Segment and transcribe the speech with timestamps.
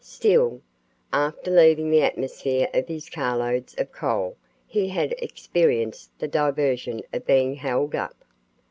[0.03, 0.61] Still,
[1.13, 4.35] after leaving the atmosphere of his carloads of coal
[4.65, 8.25] he had experienced the diversion of being held up."